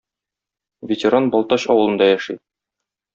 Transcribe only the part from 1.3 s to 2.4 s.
Балтач авылында яши.